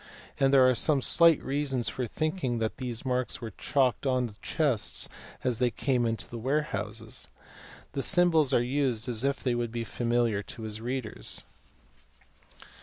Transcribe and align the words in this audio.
and 0.39 0.51
there 0.51 0.67
are 0.67 0.73
some 0.73 0.99
slight 0.99 1.39
reasons 1.43 1.87
for 1.87 2.07
thinking 2.07 2.57
that 2.57 2.77
these 2.77 3.05
marks 3.05 3.39
were 3.39 3.51
chalked 3.51 4.07
on 4.07 4.25
to 4.25 4.33
the 4.33 4.39
chests 4.41 5.07
as 5.43 5.59
they 5.59 5.69
came 5.69 6.07
into 6.07 6.27
the 6.27 6.39
warehouses. 6.39 7.29
The 7.91 8.01
symbols 8.01 8.51
are 8.51 8.63
used 8.63 9.07
as 9.07 9.23
if 9.23 9.43
they 9.43 9.53
would 9.53 9.71
be 9.71 9.83
familiar 9.83 10.41
to 10.41 10.63
his 10.63 10.81
readers. 10.81 11.43